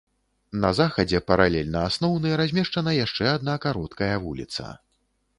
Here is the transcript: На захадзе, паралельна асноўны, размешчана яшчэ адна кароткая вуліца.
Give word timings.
На 0.61 0.69
захадзе, 0.77 1.19
паралельна 1.31 1.83
асноўны, 1.89 2.31
размешчана 2.41 2.93
яшчэ 3.05 3.27
адна 3.33 3.55
кароткая 3.67 4.09
вуліца. 4.25 4.65